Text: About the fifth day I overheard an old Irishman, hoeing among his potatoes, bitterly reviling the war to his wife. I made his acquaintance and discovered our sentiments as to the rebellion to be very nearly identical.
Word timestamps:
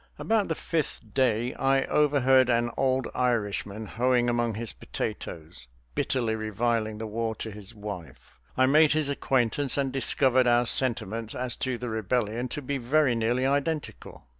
About 0.17 0.47
the 0.47 0.55
fifth 0.55 1.13
day 1.13 1.53
I 1.53 1.83
overheard 1.85 2.49
an 2.49 2.71
old 2.75 3.07
Irishman, 3.13 3.85
hoeing 3.85 4.29
among 4.29 4.55
his 4.55 4.73
potatoes, 4.73 5.67
bitterly 5.93 6.33
reviling 6.33 6.97
the 6.97 7.05
war 7.05 7.35
to 7.35 7.51
his 7.51 7.75
wife. 7.75 8.39
I 8.57 8.65
made 8.65 8.93
his 8.93 9.09
acquaintance 9.09 9.77
and 9.77 9.93
discovered 9.93 10.47
our 10.47 10.65
sentiments 10.65 11.35
as 11.35 11.55
to 11.57 11.77
the 11.77 11.89
rebellion 11.89 12.47
to 12.47 12.63
be 12.63 12.79
very 12.79 13.13
nearly 13.13 13.45
identical. 13.45 14.25